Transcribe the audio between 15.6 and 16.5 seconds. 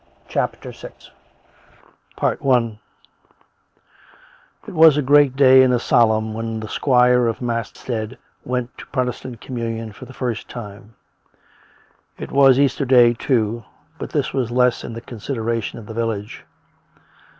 tion of the village.